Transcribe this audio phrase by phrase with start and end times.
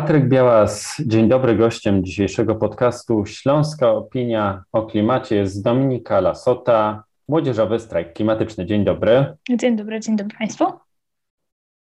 [0.00, 1.56] Patryk Białas, dzień dobry.
[1.56, 8.66] Gościem dzisiejszego podcastu Śląska Opinia o Klimacie jest Dominika Lasota, Młodzieżowy Strajk Klimatyczny.
[8.66, 9.36] Dzień dobry.
[9.50, 10.64] Dzień dobry, dzień dobry Państwu.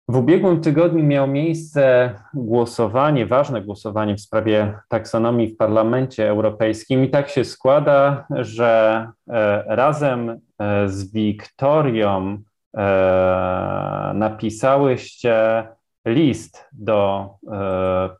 [0.08, 7.10] W ubiegłym tygodniu miało miejsce głosowanie, ważne głosowanie w sprawie taksonomii w Parlamencie Europejskim i
[7.10, 12.42] tak się składa, że e, razem e, z Wiktorią
[12.76, 15.64] e, napisałyście
[16.08, 17.28] list do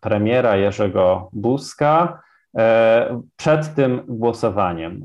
[0.00, 2.22] premiera Jerzego Buzka
[3.36, 5.04] przed tym głosowaniem,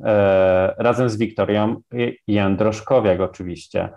[0.77, 1.75] razem z Wiktorią
[2.27, 3.89] Jędroszkowiak oczywiście.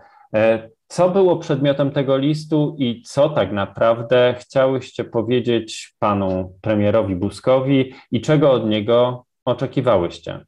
[0.88, 8.20] Co było przedmiotem tego listu i co tak naprawdę chciałyście powiedzieć panu premierowi Buzkowi i
[8.20, 10.40] czego od niego oczekiwałyście?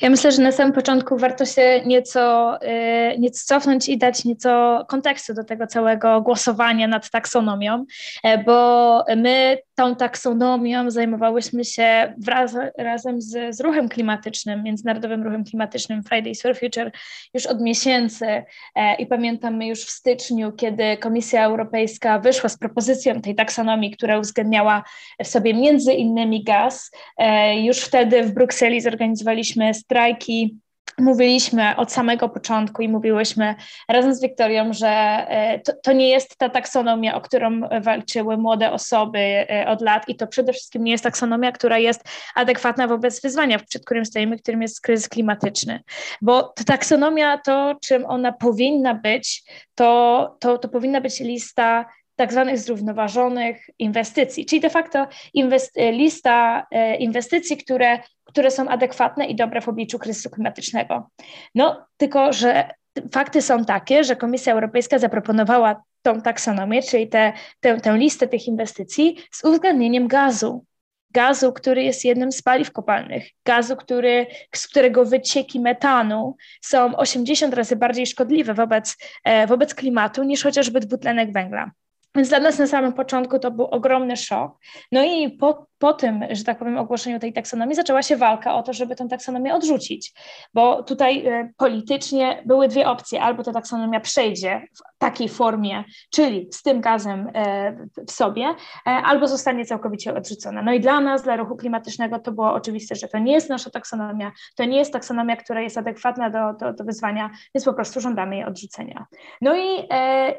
[0.00, 4.84] Ja myślę, że na samym początku warto się nieco, y, nieco cofnąć i dać nieco
[4.88, 7.84] kontekstu do tego całego głosowania nad taksonomią,
[8.22, 15.44] e, bo my tą taksonomią zajmowałyśmy się wraz, razem z, z ruchem klimatycznym, Międzynarodowym Ruchem
[15.44, 16.90] Klimatycznym Fridays for Future
[17.34, 23.20] już od miesięcy e, i pamiętamy już w styczniu, kiedy Komisja Europejska wyszła z propozycją
[23.20, 24.84] tej taksonomii, która uwzględniała
[25.24, 26.90] w sobie między innymi gaz.
[27.18, 30.58] E, już wtedy w Brukseli zorganizowaliśmy strajki
[31.00, 33.54] mówiliśmy od samego początku i mówiłyśmy
[33.88, 38.72] razem z Wiktorią, że e, to, to, nie jest ta taksonomia, o którą walczyły młode
[38.72, 43.22] osoby e, od lat i to przede wszystkim nie jest taksonomia, która jest adekwatna wobec
[43.22, 45.82] wyzwania, przed którym stoimy, którym jest kryzys klimatyczny.
[46.22, 49.42] Bo ta taksonomia, to czym ona powinna być,
[49.74, 51.86] to, to, to powinna być lista
[52.20, 59.26] tak zwanych zrównoważonych inwestycji, czyli de facto inwest- lista e, inwestycji, które które są adekwatne
[59.26, 61.10] i dobre w obliczu kryzysu klimatycznego.
[61.54, 62.70] No, tylko że
[63.12, 68.46] fakty są takie, że Komisja Europejska zaproponowała tą taksonomię, czyli te, tę, tę listę tych
[68.46, 70.64] inwestycji z uwzględnieniem gazu.
[71.12, 77.54] Gazu, który jest jednym z paliw kopalnych, gazu, który, z którego wycieki metanu są 80
[77.54, 81.70] razy bardziej szkodliwe wobec, e, wobec klimatu niż chociażby dwutlenek węgla.
[82.14, 84.58] Więc dla nas na samym początku to był ogromny szok.
[84.92, 88.62] No i po, po tym, że tak powiem, ogłoszeniu tej taksonomii zaczęła się walka o
[88.62, 90.12] to, żeby tę taksonomię odrzucić,
[90.54, 93.22] bo tutaj y, politycznie były dwie opcje.
[93.22, 98.54] Albo ta taksonomia przejdzie w takiej formie, czyli z tym gazem y, w sobie, y,
[98.84, 100.62] albo zostanie całkowicie odrzucona.
[100.62, 103.70] No i dla nas, dla ruchu klimatycznego to było oczywiste, że to nie jest nasza
[103.70, 108.00] taksonomia, to nie jest taksonomia, która jest adekwatna do, do, do wyzwania, więc po prostu
[108.00, 109.06] żądamy jej odrzucenia.
[109.40, 109.88] No i,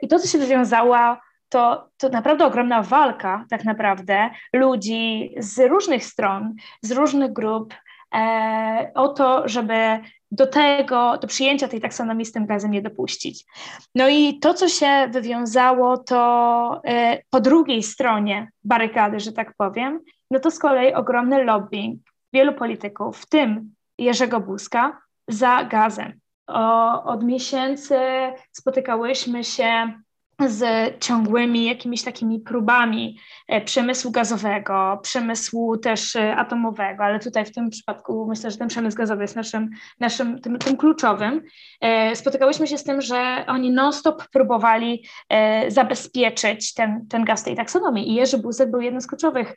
[0.01, 0.97] i to, co się wywiązało
[1.51, 7.73] to, to naprawdę ogromna walka, tak naprawdę, ludzi z różnych stron, z różnych grup
[8.15, 9.99] e, o to, żeby
[10.31, 13.45] do tego, do przyjęcia tej taksonomii z tym gazem nie dopuścić.
[13.95, 19.99] No i to, co się wywiązało, to e, po drugiej stronie barykady, że tak powiem,
[20.31, 22.01] no to z kolei ogromny lobbying
[22.33, 26.19] wielu polityków, w tym Jerzego Buzka, za gazem.
[26.47, 27.99] O, od miesięcy
[28.51, 29.93] spotykałyśmy się
[30.49, 37.51] z ciągłymi jakimiś takimi próbami e, przemysłu gazowego, przemysłu też e, atomowego, ale tutaj w
[37.51, 39.69] tym przypadku myślę, że ten przemysł gazowy jest naszym,
[39.99, 41.41] naszym tym, tym kluczowym.
[41.81, 45.05] E, spotykałyśmy się z tym, że oni non-stop próbowali
[45.67, 49.55] zabezpieczyć ten, ten gaz tej taksonomii i Jerzy Buzek był jedną z kluczowych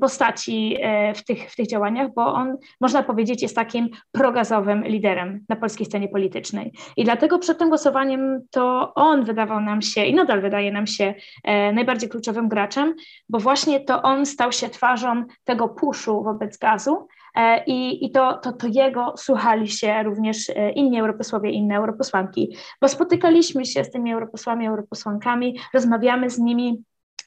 [0.00, 0.76] postaci
[1.14, 5.86] w tych, w tych działaniach, bo on, można powiedzieć, jest takim progazowym liderem na polskiej
[5.86, 6.72] scenie politycznej.
[6.96, 11.14] I dlatego przed tym głosowaniem to on wydawał nam się, i nadal wydaje nam się
[11.44, 12.94] e, najbardziej kluczowym graczem,
[13.28, 17.06] bo właśnie to on stał się twarzą tego puszu wobec gazu.
[17.34, 22.56] E, I, i to, to, to jego słuchali się również e, inni europosłowie, inne europosłanki,
[22.80, 26.82] bo spotykaliśmy się z tymi europosłami, europosłankami, rozmawiamy z nimi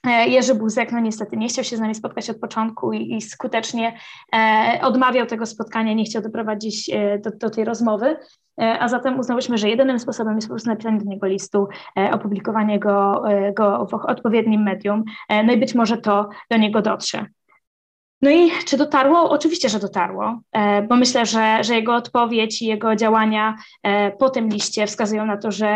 [0.06, 3.98] Jerzy Buzek, no niestety nie chciał się z nami spotkać od początku i, i skutecznie
[4.36, 8.18] e, odmawiał tego spotkania, nie chciał doprowadzić e, do, do, tej rozmowy.
[8.62, 11.68] E, a zatem uznałyśmy, że jedynym sposobem jest po prostu napisanie do niego listu,
[11.98, 15.04] e, opublikowanie go, e, go w odpowiednim medium,
[15.44, 17.26] no i być może to do niego dotrze.
[18.22, 19.30] No i czy dotarło?
[19.30, 20.40] Oczywiście, że dotarło,
[20.88, 23.56] bo myślę, że, że jego odpowiedź i jego działania
[24.20, 25.68] po tym liście wskazują na to, że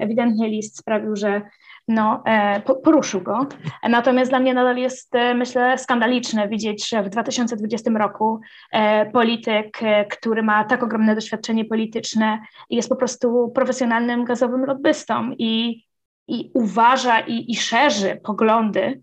[0.00, 1.42] ewidentnie list sprawił, że
[1.88, 3.46] no, e, poruszył go.
[3.88, 8.40] Natomiast dla mnie nadal jest, e, myślę, skandaliczne widzieć, że w 2020 roku
[8.72, 9.78] e, polityk,
[10.10, 12.40] który ma tak ogromne doświadczenie polityczne,
[12.70, 15.84] jest po prostu profesjonalnym gazowym lobbystą i,
[16.28, 19.02] i uważa i, i szerzy poglądy,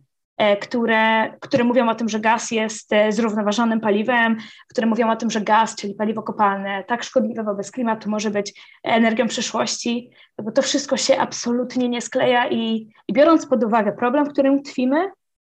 [0.62, 4.38] które, które mówią o tym, że gaz jest e, zrównoważonym paliwem,
[4.70, 8.62] które mówią o tym, że gaz, czyli paliwo kopalne, tak szkodliwe wobec klimatu, może być
[8.84, 10.10] energią przyszłości,
[10.44, 14.64] bo to wszystko się absolutnie nie skleja i, i biorąc pod uwagę problem, w którym
[14.64, 15.12] tkwimy,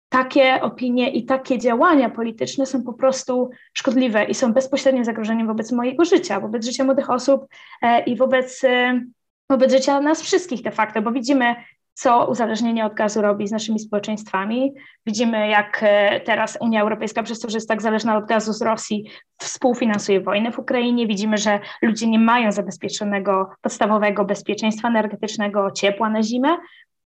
[0.10, 5.72] takie opinie i takie działania polityczne są po prostu szkodliwe i są bezpośrednim zagrożeniem wobec
[5.72, 7.46] mojego życia, wobec życia młodych osób
[7.82, 9.02] e, i wobec, e,
[9.50, 11.56] wobec życia nas wszystkich de facto, bo widzimy,
[11.96, 14.74] co uzależnienie od gazu robi z naszymi społeczeństwami.
[15.06, 18.62] Widzimy, jak e, teraz Unia Europejska, przez to, że jest tak zależna od gazu z
[18.62, 21.08] Rosji, współfinansuje wojnę w Ukrainie.
[21.08, 26.58] Widzimy, że ludzie nie mają zabezpieczonego podstawowego bezpieczeństwa energetycznego, ciepła na zimę.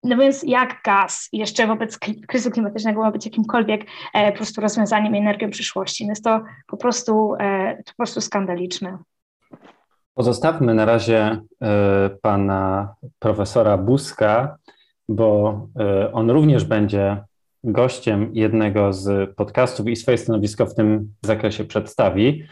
[0.04, 5.16] No więc jak gaz jeszcze wobec kryzysu klimatycznego ma być jakimkolwiek e, po prostu rozwiązaniem
[5.16, 6.06] energią przyszłości?
[6.06, 8.98] No jest to po prostu, e, po prostu skandaliczne.
[10.13, 14.57] Pozostawmy na razie e, pana profesora Buska,
[15.09, 17.18] bo e, on również będzie
[17.63, 22.44] gościem jednego z podcastów i swoje stanowisko w tym zakresie przedstawi.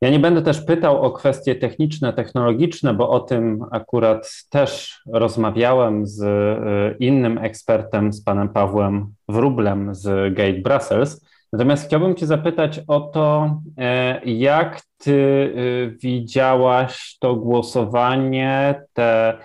[0.00, 6.06] Ja nie będę też pytał o kwestie techniczne, technologiczne, bo o tym akurat też rozmawiałem
[6.06, 11.26] z e, innym ekspertem, z panem Pawłem Wrublem z Gate Brussels.
[11.52, 15.54] Natomiast chciałbym Cię zapytać o to, e, jak Ty
[16.02, 19.38] widziałaś to głosowanie, tę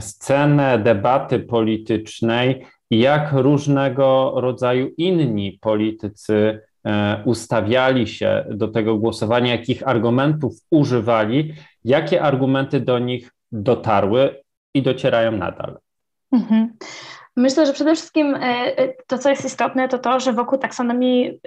[0.00, 9.88] scenę debaty politycznej, jak różnego rodzaju inni politycy E, ustawiali się do tego głosowania, jakich
[9.88, 11.54] argumentów używali,
[11.84, 14.42] jakie argumenty do nich dotarły
[14.74, 15.78] i docierają nadal.
[16.32, 16.72] Mhm.
[17.36, 18.38] Myślę, że przede wszystkim e,
[18.78, 21.40] e, to, co jest istotne, to to, że wokół taksonomii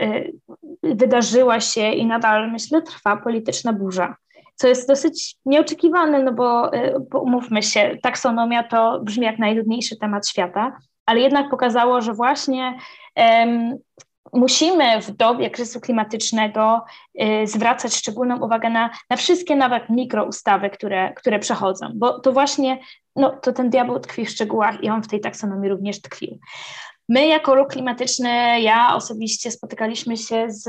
[0.84, 4.16] wydarzyła się i nadal, myślę, trwa polityczna burza
[4.58, 6.72] co jest dosyć nieoczekiwane, no bo,
[7.12, 12.78] bo umówmy się, taksonomia to brzmi jak najludniejszy temat świata, ale jednak pokazało, że właśnie
[14.34, 16.86] musimy w dobie kryzysu klimatycznego
[17.22, 22.80] y, zwracać szczególną uwagę na, na wszystkie nawet mikroustawy, które, które przechodzą, bo to właśnie
[23.16, 26.40] no, to ten diabeł tkwi w szczegółach i on w tej taksonomii również tkwił.
[27.10, 30.64] My jako ruch klimatyczny, ja osobiście spotykaliśmy się z,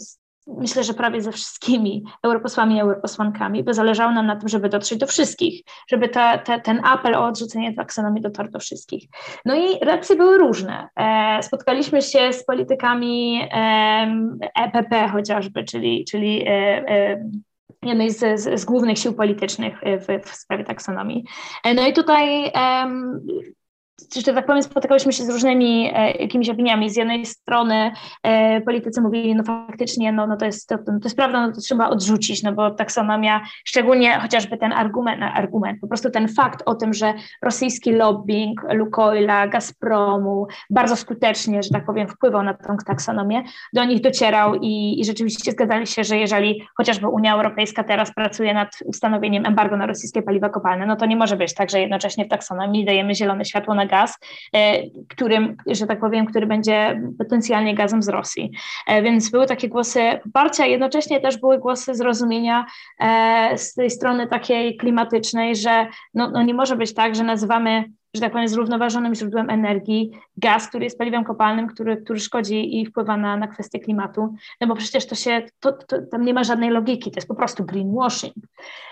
[0.00, 0.18] z
[0.48, 4.98] myślę, że prawie ze wszystkimi europosłami i europosłankami, bo zależało nam na tym, żeby dotrzeć
[4.98, 9.08] do wszystkich, żeby ta, ta, ten apel o odrzucenie taksonomii dotarł do wszystkich.
[9.44, 10.88] No i reakcje były różne.
[10.96, 13.48] E, spotkaliśmy się z politykami
[14.54, 15.78] EPP chociażby, że
[16.10, 17.24] czyli e, e,
[17.82, 21.24] jednej z, z, z, głównych sił politycznych w, w sprawie taksonomii.
[21.74, 22.52] No i tutaj
[24.16, 26.90] że tak powiem, spotykałyśmy się z różnymi e, jakimiś opiniami.
[26.90, 27.92] Z jednej strony
[28.22, 31.60] e, politycy mówili, no faktycznie, no, no to, jest, to, to jest prawda, no to
[31.60, 36.74] trzeba odrzucić, no bo taksonomia, szczególnie chociażby ten argument, argument, po prostu ten fakt o
[36.74, 43.42] tym, że rosyjski lobbying Lukoila, Gazpromu bardzo skutecznie, że tak powiem, wpływał na tę taksonomię,
[43.72, 48.54] do nich docierał i, i rzeczywiście zgadzali się, że jeżeli chociażby Unia Europejska teraz pracuje
[48.54, 52.24] nad ustanowieniem embargo na rosyjskie paliwa kopalne, no to nie może być tak, że jednocześnie
[52.24, 54.18] w taksonomii dajemy zielone światło na gaz,
[54.54, 58.50] e, którym, że tak powiem, który będzie potencjalnie gazem z Rosji.
[58.86, 62.66] E, więc były takie głosy poparcia, jednocześnie też były głosy zrozumienia
[63.00, 67.84] e, z tej strony takiej klimatycznej, że no, no nie może być tak, że nazywamy
[68.14, 72.86] że tak powiem, zrównoważonym źródłem energii, gaz, który jest paliwem kopalnym, który, który szkodzi i
[72.86, 76.44] wpływa na, na kwestię klimatu, no bo przecież to się, to, to, tam nie ma
[76.44, 78.34] żadnej logiki, to jest po prostu greenwashing,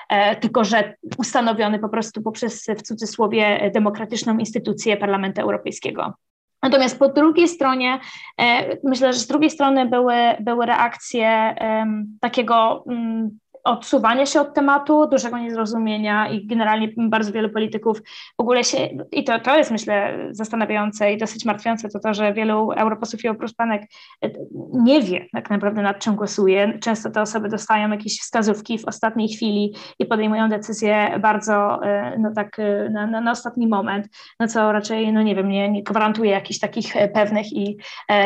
[0.09, 6.15] e, tylko że ustanowiony po prostu poprzez, w cudzysłowie, demokratyczną instytucję Parlamentu Europejskiego.
[6.63, 8.01] Natomiast po drugiej stronie,
[8.41, 11.87] e, myślę, że z drugiej strony były, były reakcje e,
[12.21, 17.99] takiego mm, odsuwania się od tematu, dużego niezrozumienia i generalnie bardzo wielu polityków
[18.39, 22.33] w ogóle się, i to, to jest myślę zastanawiające i dosyć martwiące, to to, że
[22.33, 23.83] wielu europosłów i europosłanek
[24.23, 24.31] e,
[24.73, 26.79] nie wie tak naprawdę nad czym głosuje.
[26.79, 32.33] Często te osoby dostają jakieś wskazówki w ostatniej chwili i podejmują decyzje bardzo e, no
[32.35, 34.09] tak e, na, na, na ostatni moment,
[34.41, 37.77] no co raczej, no nie wiem, nie, nie gwarantuje jakichś takich pewnych i,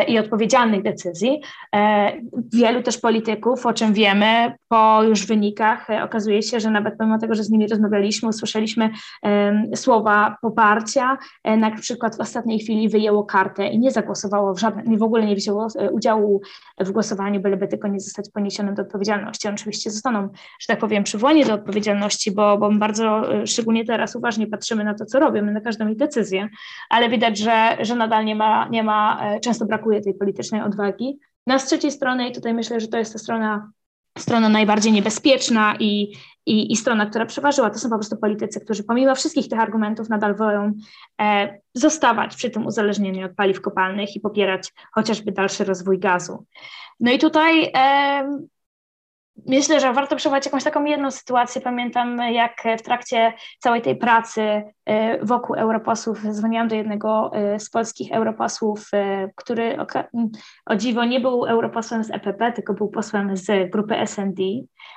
[0.09, 1.41] i odpowiedzialnych decyzji.
[2.53, 7.19] Wielu też polityków, o czym wiemy, po już wynikach e, okazuje się, że nawet pomimo
[7.19, 8.91] tego, że z nimi rozmawialiśmy, usłyszeliśmy
[9.75, 14.99] słowa poparcia, e, na przykład w ostatniej chwili wyjęło kartę i nie zagłosowało w żadnym,
[14.99, 16.41] w ogóle nie wzięło e, udziału
[16.81, 19.49] w głosowaniu, byleby tylko nie zostać poniesionym do odpowiedzialności.
[19.49, 20.29] Oczywiście zostaną,
[20.61, 25.05] że tak powiem, przywołani do odpowiedzialności, bo, bo bardzo, szczególnie teraz uważnie patrzymy na to,
[25.05, 26.49] co robią, na każdą ich decyzję,
[26.91, 31.19] ale widać, że, że nadal nie ma, nie ma, często brakuje tej politycznej odwagi.
[31.47, 33.71] Na z trzeciej strony, i tutaj myślę, że to jest ta strona
[34.21, 36.13] strona najbardziej niebezpieczna i,
[36.47, 40.09] i, i strona, która przeważyła, to są po prostu politycy, którzy pomimo wszystkich tych argumentów
[40.09, 40.73] nadal wolą
[41.21, 46.45] e, zostawać przy tym uzależnieniu od paliw kopalnych i popierać chociażby dalszy rozwój gazu.
[47.01, 48.39] No i tutaj e,
[49.47, 51.61] myślę, że warto przywołać jakąś taką jedną sytuację.
[51.61, 54.63] Pamiętam, jak w trakcie całej tej pracy y,
[55.23, 59.77] wokół europosłów dzwoniłam do jednego y, z polskich europosłów, y, który
[60.67, 64.43] o dziwo nie był europosłem z EPP, tylko był posłem z grupy SND.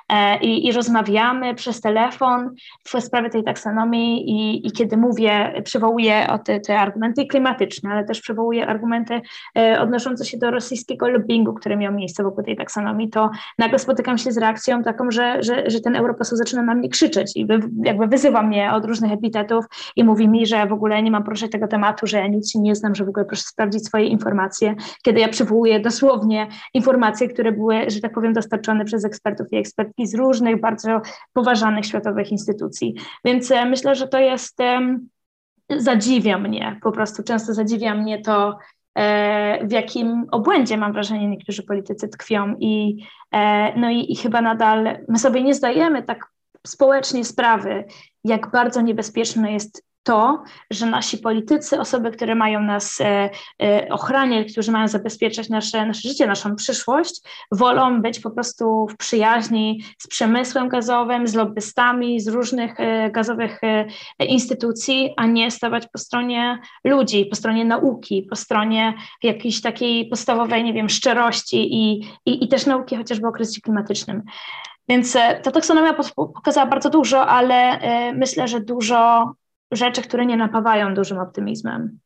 [0.10, 6.28] E, I, i rozmawiamy przez telefon w sprawie tej taksonomii i, i kiedy mówię, przywołuję
[6.30, 9.22] o te, te, argumenty klimatyczne, ale też przywołuję argumenty
[9.58, 14.18] e, odnoszące się do rosyjskiego lobbyingu, który miał miejsce wokół tej taksonomii, to nagle spotykam
[14.18, 17.60] się z reakcją taką, że, że, że ten europoseł zaczyna na mnie krzyczeć i wy,
[17.84, 21.48] jakby wyzywa mnie od różnych epitetów i mówi mi, że w ogóle nie mam proszę
[21.48, 24.75] tego tematu, że ja nic się nie znam, że w ogóle proszę sprawdzić swoje informacje,
[25.04, 30.08] kiedy ja przywołuję dosłownie informacje, które były, że tak powiem, dostarczone przez ekspertów i ekspertki
[30.08, 31.01] z różnych bardzo
[31.34, 32.96] poważanych światowych instytucji.
[33.25, 34.58] Więc e, myślę, że to jest,
[35.70, 38.58] zadziwia mnie, po prostu często zadziwia mnie to,
[38.96, 44.42] e, w jakim obłędzie, mam wrażenie, niektórzy politycy tkwią i, e, no i, i chyba
[44.42, 46.34] nadal my sobie nie zdajemy tak
[46.68, 47.86] społecznie sprawy,
[48.24, 53.29] jak bardzo niebezpieczne jest to, że nasi politycy, osoby, które mają nas e,
[53.63, 58.98] e, ochraniać, którzy mają zabezpieczać nasze, nasze życie, naszą przyszłość, wolą być po prostu w
[58.98, 63.62] przyjaźni z przemysłem gazowym, z lobbystami, z różnych e, gazowych
[64.19, 68.93] instytucji, a nie stawać po stronie ludzi, po stronie nauki, po stronie
[69.24, 74.22] jakiejś takiej podstawowej, nie wiem, szczerości i, i, i też nauki chociażby o kryzysie klimatycznym.
[74.89, 77.79] Więc ta taksonomia pokazała bardzo dużo, ale
[78.13, 79.31] myślę, że dużo
[79.75, 82.00] rzeczy, które nie napawają dużym optymizmem.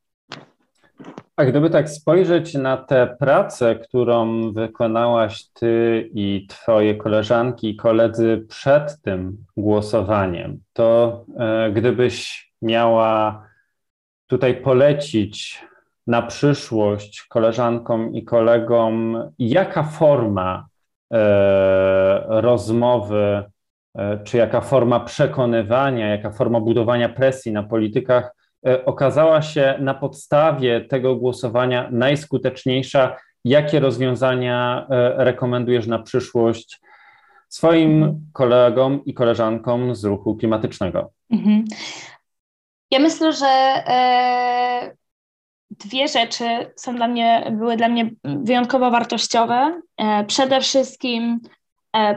[1.35, 8.45] A gdyby tak spojrzeć na tę pracę, którą wykonałaś ty i twoje koleżanki i koledzy
[8.49, 13.43] przed tym głosowaniem, to e, gdybyś miała
[14.27, 15.65] tutaj polecić
[16.07, 20.67] na przyszłość koleżankom i kolegom, jaka forma
[21.13, 23.43] e, rozmowy
[24.23, 28.35] czy jaka forma przekonywania, jaka forma budowania presji na politykach
[28.67, 33.17] e, okazała się na podstawie tego głosowania najskuteczniejsza?
[33.45, 36.81] Jakie rozwiązania e, rekomendujesz na przyszłość
[37.49, 41.11] swoim kolegom i koleżankom z ruchu klimatycznego?
[41.31, 41.65] Mhm.
[42.91, 44.95] Ja myślę, że e,
[45.71, 49.81] dwie rzeczy są dla mnie, były dla mnie wyjątkowo wartościowe.
[49.97, 51.56] E, przede wszystkim E,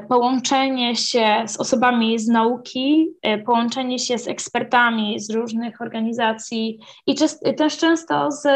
[0.08, 7.14] połączenie się z osobami z nauki, e, połączenie się z ekspertami z różnych organizacji i
[7.56, 8.48] też często z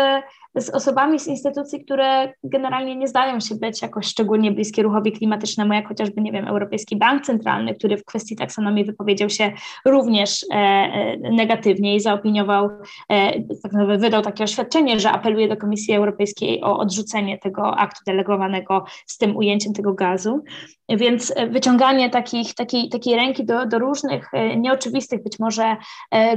[0.56, 5.72] z osobami z instytucji, które generalnie nie zdają się być jakoś szczególnie bliskie ruchowi klimatycznemu,
[5.72, 9.52] jak chociażby, nie wiem, Europejski Bank Centralny, który w kwestii taksonomii wypowiedział się
[9.86, 12.70] również e, e negatywnie i zaopiniował,
[13.08, 18.84] e, tak wydał takie oświadczenie, że apeluje do Komisji Europejskiej o odrzucenie tego aktu delegowanego
[19.06, 20.44] z tym ujęciem tego gazu.
[20.88, 25.76] Więc e, wyciąganie takich, takiej, takiej ręki do, do różnych e, nieoczywistych być może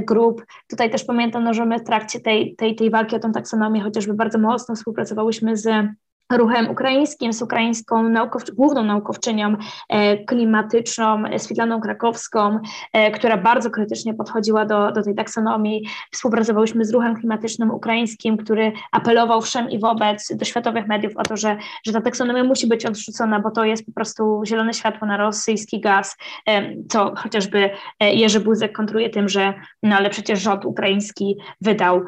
[0.06, 0.44] grup.
[0.70, 3.80] Tutaj też pamiętam, no, że my w trakcie tej, tej, tej walki o tą taksonomię
[3.80, 5.88] chociaż bardzo mocno współpracowałyśmy z
[6.32, 8.14] ruchem ukraińskim, z ukraińską
[8.54, 9.56] główną naukowczynią
[9.88, 12.58] e, klimatyczną, Switlaną Krakowską,
[12.92, 15.88] e, która bardzo krytycznie podchodziła do, do tej taksonomii.
[16.12, 21.36] Współpracowałyśmy z ruchem klimatycznym ukraińskim, który apelował wszem i wobec do światowych mediów o to,
[21.36, 21.56] że,
[21.86, 25.80] że ta taksonomia musi być odrzucona, bo to jest po prostu zielone światło na rosyjski
[25.80, 26.16] gaz,
[26.48, 27.70] e, co chociażby
[28.00, 32.02] Jerzy Buzek kontruje tym, że no ale przecież rząd ukraiński wydał,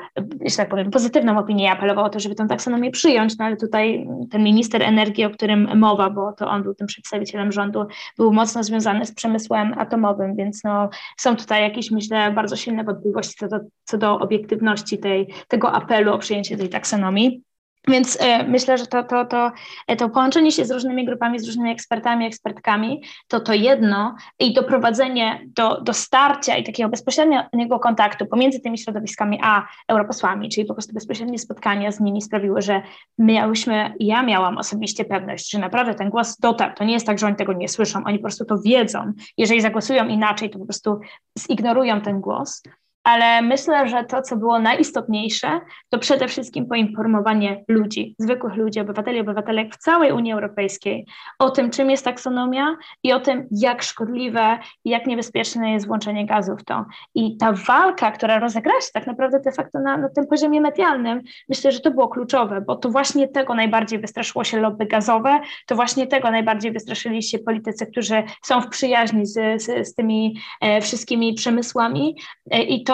[0.46, 3.56] że tak powiem, pozytywną opinię i apelował o to, żeby tę taksonomię przyjąć, no ale
[3.56, 7.86] tutaj ten minister energii, o którym mowa, bo to on był tym przedstawicielem rządu,
[8.16, 13.34] był mocno związany z przemysłem atomowym, więc no, są tutaj jakieś, myślę, bardzo silne wątpliwości
[13.38, 17.42] co do, co do obiektywności tej, tego apelu o przyjęcie tej taksonomii.
[17.88, 19.52] Więc e, myślę, że to, to, to,
[19.86, 24.54] e, to połączenie się z różnymi grupami, z różnymi ekspertami, ekspertkami, to to jedno i
[24.54, 30.74] doprowadzenie do, do starcia i takiego bezpośredniego kontaktu pomiędzy tymi środowiskami a europosłami, czyli po
[30.74, 32.82] prostu bezpośrednie spotkania z nimi sprawiły, że
[33.18, 36.74] miałyśmy, ja miałam osobiście pewność, że naprawdę ten głos dotarł.
[36.74, 39.12] To nie jest tak, że oni tego nie słyszą, oni po prostu to wiedzą.
[39.36, 41.00] Jeżeli zagłosują inaczej, to po prostu
[41.48, 42.62] zignorują ten głos
[43.04, 49.20] ale myślę, że to, co było najistotniejsze, to przede wszystkim poinformowanie ludzi, zwykłych ludzi, obywateli,
[49.20, 51.06] obywatelek w całej Unii Europejskiej
[51.38, 56.26] o tym, czym jest taksonomia i o tym, jak szkodliwe i jak niebezpieczne jest włączenie
[56.26, 56.84] gazu w to.
[57.14, 61.20] I ta walka, która rozegrała się tak naprawdę de facto na, na tym poziomie medialnym,
[61.48, 65.74] myślę, że to było kluczowe, bo to właśnie tego najbardziej wystraszyło się lobby gazowe, to
[65.74, 70.80] właśnie tego najbardziej wystraszyli się politycy, którzy są w przyjaźni z, z, z tymi e,
[70.80, 72.16] wszystkimi przemysłami
[72.50, 72.89] e, i to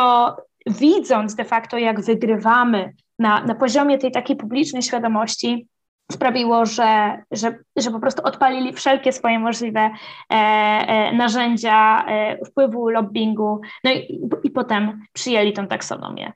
[0.66, 5.68] widząc de facto, jak wygrywamy na, na poziomie tej takiej publicznej świadomości,
[6.12, 12.88] sprawiło, że, że, że po prostu odpalili wszelkie swoje możliwe e, e, narzędzia e, wpływu,
[12.88, 16.32] lobbingu, no i, i potem przyjęli tą taksonomię.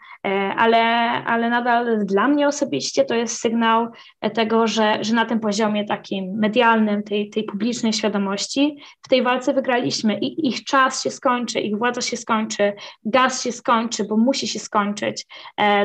[0.56, 0.84] Ale,
[1.24, 3.88] ale nadal dla mnie osobiście to jest sygnał
[4.34, 9.54] tego, że, że na tym poziomie takim medialnym, tej, tej publicznej świadomości w tej walce
[9.54, 10.18] wygraliśmy.
[10.18, 12.72] I ich czas się skończy, ich władza się skończy,
[13.04, 15.26] gaz się skończy, bo musi się skończyć,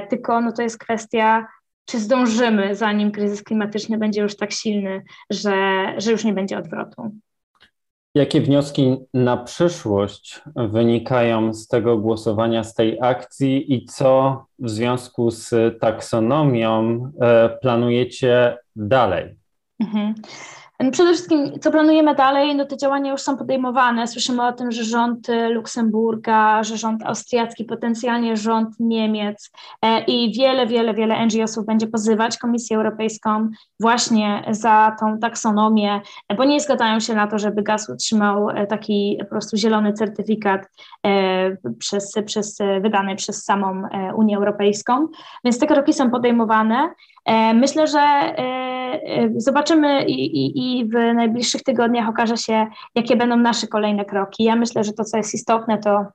[0.10, 1.46] tylko no to jest kwestia
[1.86, 5.54] czy zdążymy, zanim kryzys klimatyczny będzie już tak silny, że,
[5.98, 7.12] że już nie będzie odwrotu.
[8.16, 15.32] Jakie wnioski na przyszłość wynikają z tego głosowania, z tej akcji i co w związku
[15.32, 19.36] z taksonomią e, planujecie dalej?
[19.80, 20.14] Mhm.
[20.92, 24.08] Przede wszystkim, co planujemy dalej, no te działania już są podejmowane.
[24.08, 29.52] Słyszymy o tym, że rząd y, Luksemburga, że rząd austriacki, potencjalnie rząd Niemiec
[29.82, 36.02] e, i wiele, wiele, wiele NGO-sów będzie pozywać Komisję Europejską właśnie za tą taksonomię,
[36.38, 40.62] bo nie zgadzają się na to, żeby gaz otrzymał e, taki po prostu zielony certyfikat
[41.06, 43.84] e, przez, przez, wydany przez samą
[44.16, 45.08] Unię Europejską.
[45.44, 46.94] Więc te kroki są podejmowane.
[47.54, 48.00] Myślę, że
[49.38, 54.44] zobaczymy i, i, i w najbliższych tygodniach okaże się, jakie będą nasze kolejne kroki.
[54.44, 56.06] Ja myślę, że to, co jest istotne, to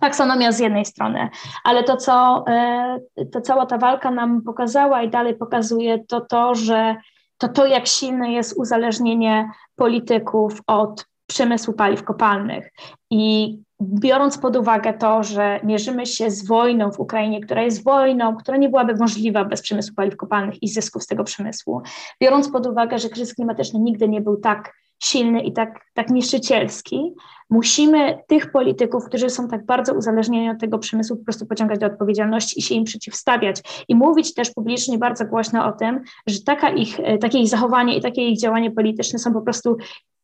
[0.00, 1.28] taksonomia z jednej strony,
[1.64, 2.98] ale to, co e,
[3.32, 6.96] to cała ta walka nam pokazała i dalej pokazuje, to to, że
[7.38, 12.72] to to, jak silne jest uzależnienie polityków od przemysłu paliw kopalnych.
[13.10, 18.36] I biorąc pod uwagę to, że mierzymy się z wojną w Ukrainie, która jest wojną,
[18.36, 21.82] która nie byłaby możliwa bez przemysłu paliw kopalnych i zysków z tego przemysłu,
[22.22, 24.72] biorąc pod uwagę, że kryzys klimatyczny nigdy nie był tak
[25.02, 27.14] silny i tak, tak niszczycielski,
[27.50, 31.86] musimy tych polityków, którzy są tak bardzo uzależnieni od tego przemysłu, po prostu pociągać do
[31.86, 33.84] odpowiedzialności i się im przeciwstawiać.
[33.88, 38.00] I mówić też publicznie bardzo głośno o tym, że taka ich, takie ich zachowanie i
[38.00, 39.76] takie ich działanie polityczne są po prostu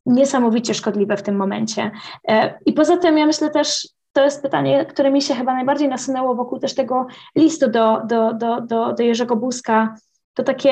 [0.06, 1.90] niesamowicie szkodliwe w tym momencie.
[2.28, 5.88] E, I poza tym ja myślę też, to jest pytanie, które mi się chyba najbardziej
[5.88, 9.94] nasunęło wokół też tego listu do, do, do, do, do Jerzego Buzka,
[10.34, 10.68] to takie,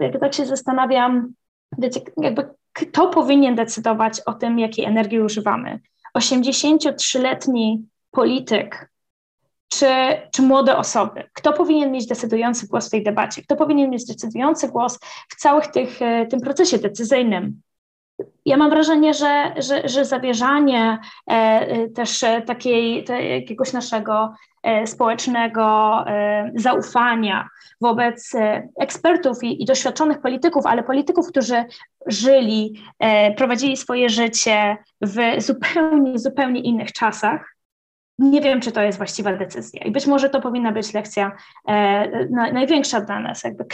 [0.00, 1.32] jak tak się zastanawiam,
[1.78, 5.80] wiecie, jakby kto powinien decydować o tym, jakiej energii używamy?
[6.18, 8.90] 83-letni polityk
[9.68, 9.86] czy,
[10.32, 11.30] czy młode osoby?
[11.32, 13.42] Kto powinien mieć decydujący głos w tej debacie?
[13.42, 14.98] Kto powinien mieć decydujący głos
[15.28, 17.62] w całym tych, e, tym procesie decyzyjnym?
[18.46, 20.98] Ja mam wrażenie, że, że, że zawierzanie
[21.30, 25.94] e, e, też takiej, jakiegoś naszego e, społecznego
[26.54, 27.48] zaufania
[27.80, 28.32] wobec
[28.80, 31.64] ekspertów i, i, doświadczonych polityków, ale polityków, którzy
[32.06, 32.82] żyli,
[33.36, 37.55] prowadzili swoje życie w zupełnie, zupełnie innych czasach,
[38.18, 39.84] nie wiem, czy to jest właściwa decyzja.
[39.84, 41.32] I być może to powinna być lekcja
[41.68, 43.64] e, na, największa dla nas, jakby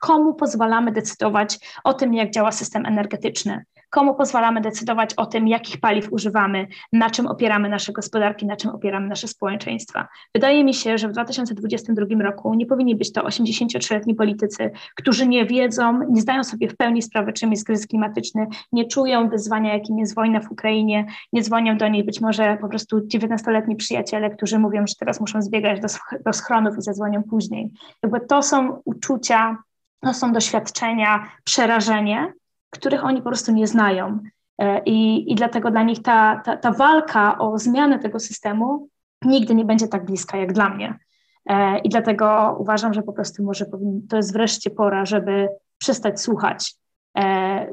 [0.00, 5.80] komu pozwalamy decydować o tym, jak działa system energetyczny, komu pozwalamy decydować o tym, jakich
[5.80, 10.08] paliw używamy, na czym opieramy nasze gospodarki, na czym opieramy nasze społeczeństwa.
[10.34, 15.46] Wydaje mi się, że w 2022 roku nie powinni być to 83-letni politycy, którzy nie
[15.46, 19.98] wiedzą, nie zdają sobie w pełni sprawy, czym jest kryzys klimatyczny, nie czują wyzwania, jakim
[19.98, 24.58] jest wojna w Ukrainie, nie dzwonią do niej być może po prostu 19-letni przyjaciele, którzy
[24.58, 25.88] mówią, że teraz muszą zbiegać do,
[26.24, 27.70] do schronów i zadzwonią później.
[28.02, 29.56] Jakby to są uczucia,
[30.00, 32.32] to są doświadczenia, przerażenie,
[32.70, 34.18] których oni po prostu nie znają.
[34.58, 38.88] E, I, i dlatego dla nich ta, ta, ta walka o zmianę tego systemu
[39.24, 40.98] nigdy nie będzie tak bliska jak dla mnie.
[41.46, 43.64] E, I dlatego uważam, że po prostu może
[44.08, 46.74] to jest wreszcie pora, żeby przestać słuchać
[47.18, 47.66] e,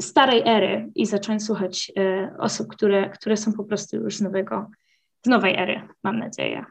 [0.00, 1.92] starej ery i zacząć słuchać
[2.38, 4.66] osób, które, które są po prostu już z, nowego,
[5.26, 6.64] z nowej ery, mam nadzieję.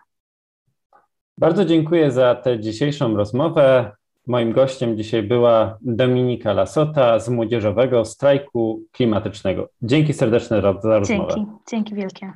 [1.38, 3.92] Bardzo dziękuję za tę dzisiejszą rozmowę.
[4.28, 9.70] Moim gościem dzisiaj była Dominika Lasota z Młodzieżowego Strajku Klimatycznego.
[9.82, 11.34] Dzięki serdeczne za rozmowę.
[11.36, 12.34] Dzięki, dzięki wielkie.